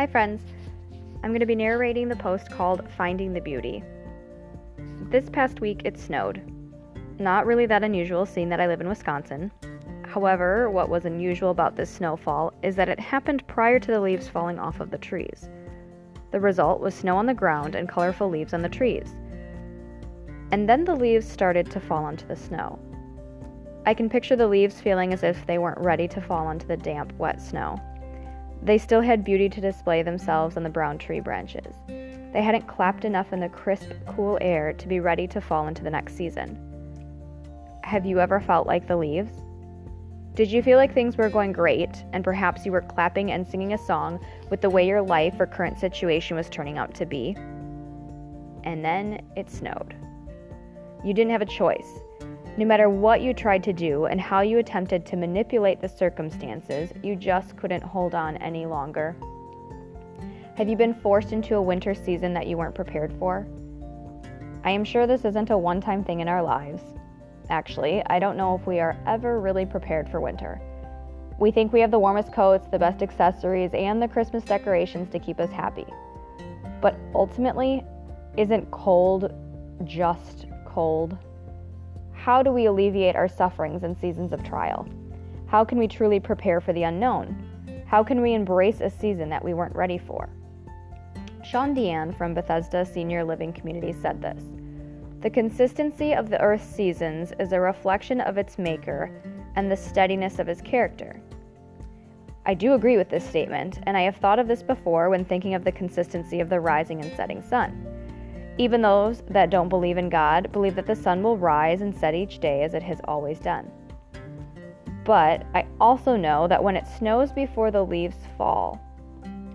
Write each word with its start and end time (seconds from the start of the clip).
Hi, 0.00 0.06
friends. 0.06 0.40
I'm 1.22 1.28
going 1.28 1.40
to 1.40 1.44
be 1.46 1.54
narrating 1.54 2.08
the 2.08 2.16
post 2.16 2.50
called 2.50 2.88
Finding 2.96 3.34
the 3.34 3.40
Beauty. 3.42 3.84
This 5.10 5.28
past 5.28 5.60
week, 5.60 5.82
it 5.84 5.98
snowed. 5.98 6.40
Not 7.18 7.44
really 7.44 7.66
that 7.66 7.84
unusual, 7.84 8.24
seeing 8.24 8.48
that 8.48 8.62
I 8.62 8.66
live 8.66 8.80
in 8.80 8.88
Wisconsin. 8.88 9.52
However, 10.06 10.70
what 10.70 10.88
was 10.88 11.04
unusual 11.04 11.50
about 11.50 11.76
this 11.76 11.90
snowfall 11.90 12.54
is 12.62 12.76
that 12.76 12.88
it 12.88 12.98
happened 12.98 13.46
prior 13.46 13.78
to 13.78 13.90
the 13.90 14.00
leaves 14.00 14.26
falling 14.26 14.58
off 14.58 14.80
of 14.80 14.90
the 14.90 14.96
trees. 14.96 15.50
The 16.30 16.40
result 16.40 16.80
was 16.80 16.94
snow 16.94 17.18
on 17.18 17.26
the 17.26 17.34
ground 17.34 17.74
and 17.74 17.86
colorful 17.86 18.30
leaves 18.30 18.54
on 18.54 18.62
the 18.62 18.70
trees. 18.70 19.14
And 20.50 20.66
then 20.66 20.86
the 20.86 20.96
leaves 20.96 21.30
started 21.30 21.70
to 21.72 21.78
fall 21.78 22.06
onto 22.06 22.26
the 22.26 22.36
snow. 22.36 22.78
I 23.84 23.92
can 23.92 24.08
picture 24.08 24.34
the 24.34 24.48
leaves 24.48 24.80
feeling 24.80 25.12
as 25.12 25.22
if 25.22 25.46
they 25.46 25.58
weren't 25.58 25.80
ready 25.80 26.08
to 26.08 26.22
fall 26.22 26.46
onto 26.46 26.66
the 26.66 26.78
damp, 26.78 27.12
wet 27.18 27.38
snow. 27.38 27.78
They 28.62 28.78
still 28.78 29.00
had 29.00 29.24
beauty 29.24 29.48
to 29.48 29.60
display 29.60 30.02
themselves 30.02 30.56
on 30.56 30.62
the 30.62 30.68
brown 30.68 30.98
tree 30.98 31.20
branches. 31.20 31.74
They 31.86 32.42
hadn't 32.42 32.68
clapped 32.68 33.04
enough 33.04 33.32
in 33.32 33.40
the 33.40 33.48
crisp, 33.48 33.90
cool 34.06 34.38
air 34.40 34.72
to 34.74 34.88
be 34.88 35.00
ready 35.00 35.26
to 35.28 35.40
fall 35.40 35.66
into 35.66 35.82
the 35.82 35.90
next 35.90 36.14
season. 36.14 36.58
Have 37.82 38.06
you 38.06 38.20
ever 38.20 38.38
felt 38.38 38.66
like 38.66 38.86
the 38.86 38.96
leaves? 38.96 39.32
Did 40.34 40.52
you 40.52 40.62
feel 40.62 40.78
like 40.78 40.94
things 40.94 41.16
were 41.16 41.28
going 41.28 41.52
great, 41.52 42.04
and 42.12 42.22
perhaps 42.22 42.64
you 42.64 42.70
were 42.70 42.82
clapping 42.82 43.32
and 43.32 43.46
singing 43.46 43.72
a 43.72 43.78
song 43.78 44.24
with 44.48 44.60
the 44.60 44.70
way 44.70 44.86
your 44.86 45.02
life 45.02 45.40
or 45.40 45.46
current 45.46 45.78
situation 45.78 46.36
was 46.36 46.48
turning 46.48 46.78
out 46.78 46.94
to 46.94 47.06
be? 47.06 47.34
And 48.64 48.84
then 48.84 49.22
it 49.36 49.50
snowed. 49.50 49.94
You 51.02 51.14
didn't 51.14 51.32
have 51.32 51.42
a 51.42 51.46
choice. 51.46 51.98
No 52.56 52.66
matter 52.66 52.90
what 52.90 53.20
you 53.20 53.32
tried 53.32 53.62
to 53.64 53.72
do 53.72 54.06
and 54.06 54.20
how 54.20 54.40
you 54.40 54.58
attempted 54.58 55.06
to 55.06 55.16
manipulate 55.16 55.80
the 55.80 55.88
circumstances, 55.88 56.92
you 57.02 57.14
just 57.16 57.56
couldn't 57.56 57.82
hold 57.82 58.14
on 58.14 58.36
any 58.38 58.66
longer. 58.66 59.16
Have 60.56 60.68
you 60.68 60.76
been 60.76 60.92
forced 60.92 61.32
into 61.32 61.54
a 61.54 61.62
winter 61.62 61.94
season 61.94 62.34
that 62.34 62.46
you 62.46 62.58
weren't 62.58 62.74
prepared 62.74 63.14
for? 63.18 63.46
I 64.64 64.72
am 64.72 64.84
sure 64.84 65.06
this 65.06 65.24
isn't 65.24 65.50
a 65.50 65.56
one 65.56 65.80
time 65.80 66.04
thing 66.04 66.20
in 66.20 66.28
our 66.28 66.42
lives. 66.42 66.82
Actually, 67.48 68.02
I 68.06 68.18
don't 68.18 68.36
know 68.36 68.56
if 68.56 68.66
we 68.66 68.78
are 68.78 68.96
ever 69.06 69.40
really 69.40 69.64
prepared 69.64 70.08
for 70.08 70.20
winter. 70.20 70.60
We 71.38 71.50
think 71.50 71.72
we 71.72 71.80
have 71.80 71.90
the 71.90 71.98
warmest 71.98 72.32
coats, 72.32 72.68
the 72.68 72.78
best 72.78 73.02
accessories, 73.02 73.72
and 73.72 74.02
the 74.02 74.08
Christmas 74.08 74.44
decorations 74.44 75.08
to 75.10 75.18
keep 75.18 75.40
us 75.40 75.50
happy. 75.50 75.86
But 76.82 76.96
ultimately, 77.14 77.82
isn't 78.36 78.70
cold 78.70 79.32
just 79.84 80.46
cold? 80.66 81.16
How 82.22 82.42
do 82.42 82.52
we 82.52 82.66
alleviate 82.66 83.16
our 83.16 83.28
sufferings 83.28 83.82
in 83.82 83.96
seasons 83.96 84.34
of 84.34 84.44
trial? 84.44 84.86
How 85.46 85.64
can 85.64 85.78
we 85.78 85.88
truly 85.88 86.20
prepare 86.20 86.60
for 86.60 86.74
the 86.74 86.82
unknown? 86.82 87.34
How 87.86 88.04
can 88.04 88.20
we 88.20 88.34
embrace 88.34 88.82
a 88.82 88.90
season 88.90 89.30
that 89.30 89.42
we 89.42 89.54
weren't 89.54 89.74
ready 89.74 89.96
for? 89.96 90.28
Sean 91.42 91.74
Deanne 91.74 92.14
from 92.14 92.34
Bethesda 92.34 92.84
Senior 92.84 93.24
Living 93.24 93.54
Community 93.54 93.94
said 93.94 94.20
this 94.20 94.44
The 95.20 95.30
consistency 95.30 96.12
of 96.12 96.28
the 96.28 96.38
earth's 96.42 96.66
seasons 96.66 97.32
is 97.40 97.52
a 97.52 97.60
reflection 97.60 98.20
of 98.20 98.36
its 98.36 98.58
maker 98.58 99.10
and 99.56 99.70
the 99.70 99.76
steadiness 99.76 100.38
of 100.38 100.46
his 100.46 100.60
character. 100.60 101.22
I 102.44 102.52
do 102.52 102.74
agree 102.74 102.98
with 102.98 103.08
this 103.08 103.26
statement, 103.26 103.80
and 103.84 103.96
I 103.96 104.02
have 104.02 104.16
thought 104.16 104.38
of 104.38 104.46
this 104.46 104.62
before 104.62 105.08
when 105.08 105.24
thinking 105.24 105.54
of 105.54 105.64
the 105.64 105.72
consistency 105.72 106.40
of 106.40 106.50
the 106.50 106.60
rising 106.60 107.00
and 107.00 107.16
setting 107.16 107.40
sun. 107.40 107.89
Even 108.58 108.82
those 108.82 109.22
that 109.30 109.50
don't 109.50 109.68
believe 109.68 109.98
in 109.98 110.08
God 110.08 110.52
believe 110.52 110.74
that 110.74 110.86
the 110.86 110.94
sun 110.94 111.22
will 111.22 111.38
rise 111.38 111.80
and 111.80 111.94
set 111.94 112.14
each 112.14 112.38
day 112.38 112.62
as 112.62 112.74
it 112.74 112.82
has 112.82 113.00
always 113.04 113.38
done. 113.38 113.70
But 115.04 115.44
I 115.54 115.66
also 115.80 116.16
know 116.16 116.46
that 116.48 116.62
when 116.62 116.76
it 116.76 116.86
snows 116.86 117.32
before 117.32 117.70
the 117.70 117.84
leaves 117.84 118.18
fall, 118.36 118.80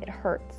it 0.00 0.08
hurts. 0.08 0.56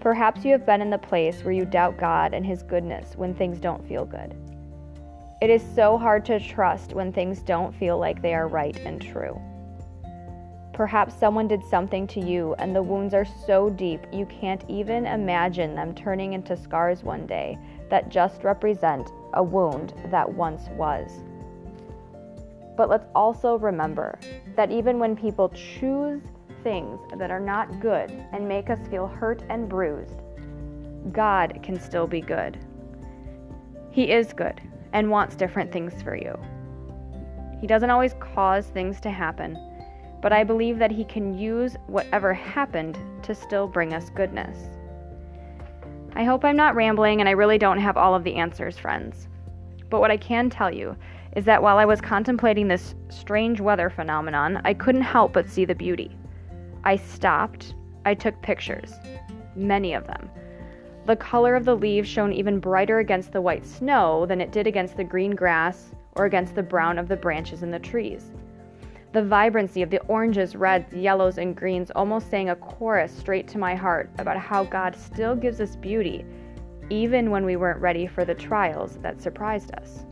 Perhaps 0.00 0.44
you 0.44 0.52
have 0.52 0.66
been 0.66 0.80
in 0.80 0.90
the 0.90 0.98
place 0.98 1.42
where 1.42 1.52
you 1.52 1.64
doubt 1.64 1.96
God 1.98 2.34
and 2.34 2.46
His 2.46 2.62
goodness 2.62 3.14
when 3.16 3.34
things 3.34 3.58
don't 3.58 3.86
feel 3.88 4.04
good. 4.04 4.36
It 5.40 5.50
is 5.50 5.62
so 5.74 5.96
hard 5.96 6.24
to 6.26 6.40
trust 6.40 6.92
when 6.92 7.12
things 7.12 7.40
don't 7.40 7.74
feel 7.74 7.98
like 7.98 8.22
they 8.22 8.34
are 8.34 8.48
right 8.48 8.76
and 8.84 9.00
true. 9.00 9.40
Perhaps 10.78 11.16
someone 11.16 11.48
did 11.48 11.64
something 11.64 12.06
to 12.06 12.20
you 12.20 12.54
and 12.60 12.74
the 12.74 12.80
wounds 12.80 13.12
are 13.12 13.24
so 13.24 13.68
deep 13.68 14.06
you 14.12 14.24
can't 14.26 14.64
even 14.68 15.06
imagine 15.06 15.74
them 15.74 15.92
turning 15.92 16.34
into 16.34 16.56
scars 16.56 17.02
one 17.02 17.26
day 17.26 17.58
that 17.90 18.10
just 18.10 18.44
represent 18.44 19.10
a 19.34 19.42
wound 19.42 19.92
that 20.12 20.32
once 20.32 20.68
was. 20.76 21.10
But 22.76 22.88
let's 22.88 23.08
also 23.12 23.58
remember 23.58 24.20
that 24.54 24.70
even 24.70 25.00
when 25.00 25.16
people 25.16 25.48
choose 25.48 26.22
things 26.62 27.00
that 27.18 27.32
are 27.32 27.40
not 27.40 27.80
good 27.80 28.12
and 28.30 28.46
make 28.46 28.70
us 28.70 28.78
feel 28.86 29.08
hurt 29.08 29.42
and 29.48 29.68
bruised, 29.68 30.22
God 31.10 31.58
can 31.60 31.80
still 31.80 32.06
be 32.06 32.20
good. 32.20 32.56
He 33.90 34.12
is 34.12 34.32
good 34.32 34.60
and 34.92 35.10
wants 35.10 35.34
different 35.34 35.72
things 35.72 36.00
for 36.04 36.14
you. 36.14 36.38
He 37.60 37.66
doesn't 37.66 37.90
always 37.90 38.14
cause 38.20 38.68
things 38.68 39.00
to 39.00 39.10
happen 39.10 39.58
but 40.20 40.32
I 40.32 40.44
believe 40.44 40.78
that 40.78 40.90
He 40.90 41.04
can 41.04 41.38
use 41.38 41.76
whatever 41.86 42.34
happened 42.34 42.98
to 43.22 43.34
still 43.34 43.66
bring 43.66 43.94
us 43.94 44.10
goodness. 44.10 44.56
I 46.14 46.24
hope 46.24 46.44
I'm 46.44 46.56
not 46.56 46.74
rambling 46.74 47.20
and 47.20 47.28
I 47.28 47.32
really 47.32 47.58
don't 47.58 47.78
have 47.78 47.96
all 47.96 48.14
of 48.14 48.24
the 48.24 48.36
answers, 48.36 48.78
friends. 48.78 49.28
But 49.90 50.00
what 50.00 50.10
I 50.10 50.16
can 50.16 50.50
tell 50.50 50.72
you 50.72 50.96
is 51.36 51.44
that 51.44 51.62
while 51.62 51.78
I 51.78 51.84
was 51.84 52.00
contemplating 52.00 52.68
this 52.68 52.94
strange 53.08 53.60
weather 53.60 53.90
phenomenon, 53.90 54.60
I 54.64 54.74
couldn't 54.74 55.02
help 55.02 55.32
but 55.32 55.48
see 55.48 55.64
the 55.64 55.74
beauty. 55.74 56.16
I 56.84 56.96
stopped, 56.96 57.74
I 58.04 58.14
took 58.14 58.40
pictures, 58.42 58.92
many 59.54 59.94
of 59.94 60.06
them. 60.06 60.30
The 61.06 61.16
color 61.16 61.54
of 61.54 61.64
the 61.64 61.76
leaves 61.76 62.08
shone 62.08 62.32
even 62.32 62.58
brighter 62.60 62.98
against 62.98 63.32
the 63.32 63.40
white 63.40 63.64
snow 63.64 64.26
than 64.26 64.40
it 64.40 64.52
did 64.52 64.66
against 64.66 64.96
the 64.96 65.04
green 65.04 65.30
grass 65.34 65.90
or 66.16 66.24
against 66.24 66.54
the 66.54 66.62
brown 66.62 66.98
of 66.98 67.08
the 67.08 67.16
branches 67.16 67.62
in 67.62 67.70
the 67.70 67.78
trees. 67.78 68.32
The 69.10 69.24
vibrancy 69.24 69.80
of 69.80 69.88
the 69.88 70.02
oranges, 70.02 70.54
reds, 70.54 70.92
yellows, 70.92 71.38
and 71.38 71.56
greens 71.56 71.90
almost 71.96 72.28
sang 72.28 72.50
a 72.50 72.56
chorus 72.56 73.10
straight 73.10 73.48
to 73.48 73.58
my 73.58 73.74
heart 73.74 74.10
about 74.18 74.36
how 74.36 74.64
God 74.64 74.94
still 74.94 75.34
gives 75.34 75.62
us 75.62 75.76
beauty, 75.76 76.26
even 76.90 77.30
when 77.30 77.46
we 77.46 77.56
weren't 77.56 77.80
ready 77.80 78.06
for 78.06 78.26
the 78.26 78.34
trials 78.34 78.98
that 78.98 79.18
surprised 79.18 79.74
us. 79.76 80.04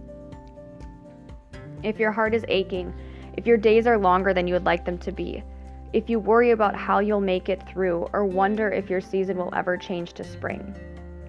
If 1.83 1.99
your 1.99 2.11
heart 2.11 2.34
is 2.34 2.47
aching, 2.49 2.95
if 3.37 3.47
your 3.47 3.59
days 3.59 3.87
are 3.87 3.99
longer 3.99 4.33
than 4.33 4.49
you 4.49 4.55
would 4.55 4.65
like 4.65 4.87
them 4.87 4.97
to 4.99 5.13
be, 5.13 5.45
if 5.93 6.09
you 6.09 6.19
worry 6.19 6.53
about 6.53 6.75
how 6.75 7.01
you'll 7.01 7.21
make 7.21 7.51
it 7.51 7.69
through 7.69 8.09
or 8.15 8.25
wonder 8.25 8.71
if 8.71 8.89
your 8.89 9.03
season 9.03 9.37
will 9.37 9.55
ever 9.55 9.77
change 9.77 10.15
to 10.15 10.25
spring, 10.25 10.75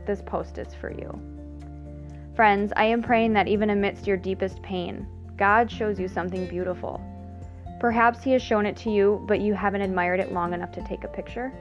this 0.06 0.22
post 0.22 0.58
is 0.58 0.74
for 0.74 0.90
you. 0.90 1.20
Friends, 2.34 2.72
I 2.78 2.86
am 2.86 3.04
praying 3.04 3.34
that 3.34 3.50
even 3.50 3.72
amidst 3.72 4.08
your 4.08 4.16
deepest 4.16 4.62
pain, 4.62 5.06
God 5.36 5.70
shows 5.70 6.00
you 6.00 6.08
something 6.08 6.48
beautiful 6.48 7.02
Perhaps 7.80 8.24
He 8.24 8.32
has 8.32 8.42
shown 8.42 8.66
it 8.66 8.76
to 8.78 8.90
you, 8.90 9.24
but 9.28 9.40
you 9.40 9.54
haven't 9.54 9.82
admired 9.82 10.20
it 10.20 10.34
long 10.34 10.54
enough 10.54 10.72
to 10.74 10.84
take 10.84 11.04
a 11.04 11.08
picture? 11.08 11.54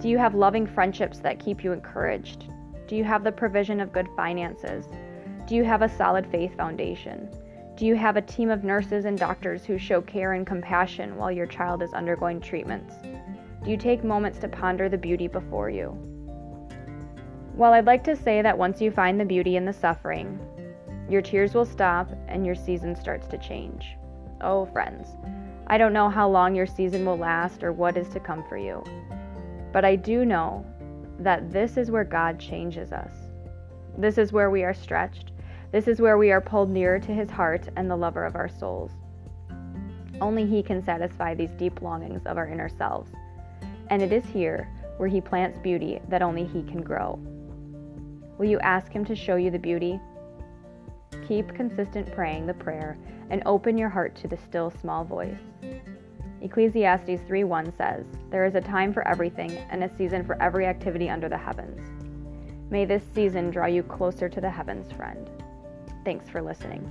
Do 0.00 0.08
you 0.08 0.18
have 0.18 0.34
loving 0.34 0.66
friendships 0.66 1.18
that 1.18 1.38
keep 1.38 1.64
you 1.64 1.72
encouraged? 1.72 2.46
Do 2.86 2.96
you 2.96 3.04
have 3.04 3.24
the 3.24 3.32
provision 3.32 3.80
of 3.80 3.92
good 3.92 4.08
finances? 4.16 4.86
Do 5.46 5.54
you 5.54 5.64
have 5.64 5.82
a 5.82 5.88
solid 5.88 6.26
faith 6.30 6.56
foundation? 6.56 7.28
Do 7.76 7.86
you 7.86 7.96
have 7.96 8.16
a 8.16 8.22
team 8.22 8.50
of 8.50 8.62
nurses 8.62 9.04
and 9.04 9.18
doctors 9.18 9.64
who 9.64 9.78
show 9.78 10.00
care 10.00 10.34
and 10.34 10.46
compassion 10.46 11.16
while 11.16 11.32
your 11.32 11.46
child 11.46 11.82
is 11.82 11.92
undergoing 11.92 12.40
treatments? 12.40 12.94
Do 13.64 13.70
you 13.70 13.76
take 13.76 14.04
moments 14.04 14.38
to 14.40 14.48
ponder 14.48 14.88
the 14.88 14.98
beauty 14.98 15.28
before 15.28 15.70
you? 15.70 15.96
Well, 17.54 17.72
I'd 17.72 17.84
like 17.84 18.04
to 18.04 18.16
say 18.16 18.42
that 18.42 18.56
once 18.56 18.80
you 18.80 18.90
find 18.90 19.18
the 19.18 19.24
beauty 19.24 19.56
in 19.56 19.64
the 19.64 19.72
suffering, 19.72 20.38
your 21.08 21.20
tears 21.20 21.54
will 21.54 21.64
stop 21.64 22.10
and 22.28 22.46
your 22.46 22.54
season 22.54 22.94
starts 22.94 23.26
to 23.28 23.38
change. 23.38 23.96
Oh, 24.42 24.64
friends, 24.66 25.16
I 25.66 25.76
don't 25.76 25.92
know 25.92 26.08
how 26.08 26.28
long 26.28 26.54
your 26.54 26.66
season 26.66 27.04
will 27.04 27.18
last 27.18 27.62
or 27.62 27.72
what 27.72 27.98
is 27.98 28.08
to 28.08 28.20
come 28.20 28.42
for 28.48 28.56
you, 28.56 28.82
but 29.72 29.84
I 29.84 29.96
do 29.96 30.24
know 30.24 30.64
that 31.18 31.52
this 31.52 31.76
is 31.76 31.90
where 31.90 32.04
God 32.04 32.40
changes 32.40 32.90
us. 32.90 33.12
This 33.98 34.16
is 34.16 34.32
where 34.32 34.50
we 34.50 34.64
are 34.64 34.72
stretched. 34.72 35.32
This 35.72 35.86
is 35.86 36.00
where 36.00 36.16
we 36.16 36.32
are 36.32 36.40
pulled 36.40 36.70
nearer 36.70 36.98
to 37.00 37.12
His 37.12 37.30
heart 37.30 37.68
and 37.76 37.90
the 37.90 37.96
lover 37.96 38.24
of 38.24 38.34
our 38.34 38.48
souls. 38.48 38.92
Only 40.22 40.46
He 40.46 40.62
can 40.62 40.82
satisfy 40.82 41.34
these 41.34 41.50
deep 41.50 41.82
longings 41.82 42.22
of 42.24 42.38
our 42.38 42.48
inner 42.48 42.70
selves. 42.70 43.10
And 43.88 44.00
it 44.00 44.12
is 44.12 44.24
here 44.24 44.68
where 44.96 45.08
He 45.08 45.20
plants 45.20 45.58
beauty 45.58 46.00
that 46.08 46.22
only 46.22 46.44
He 46.44 46.62
can 46.62 46.80
grow. 46.82 47.18
Will 48.38 48.46
you 48.46 48.58
ask 48.60 48.90
Him 48.90 49.04
to 49.04 49.14
show 49.14 49.36
you 49.36 49.50
the 49.50 49.58
beauty? 49.58 50.00
Keep 51.30 51.54
consistent 51.54 52.12
praying 52.12 52.46
the 52.46 52.54
prayer 52.54 52.98
and 53.30 53.40
open 53.46 53.78
your 53.78 53.88
heart 53.88 54.16
to 54.16 54.26
the 54.26 54.36
still 54.36 54.68
small 54.68 55.04
voice. 55.04 55.38
Ecclesiastes 56.40 57.22
3:1 57.28 57.72
says, 57.76 58.04
"There 58.30 58.44
is 58.44 58.56
a 58.56 58.60
time 58.60 58.92
for 58.92 59.06
everything 59.06 59.52
and 59.70 59.84
a 59.84 59.88
season 59.88 60.24
for 60.24 60.36
every 60.42 60.66
activity 60.66 61.08
under 61.08 61.28
the 61.28 61.38
heavens." 61.38 61.78
May 62.68 62.84
this 62.84 63.04
season 63.04 63.50
draw 63.50 63.66
you 63.66 63.84
closer 63.84 64.28
to 64.28 64.40
the 64.40 64.50
heavens, 64.50 64.90
friend. 64.90 65.30
Thanks 66.04 66.28
for 66.28 66.42
listening. 66.42 66.90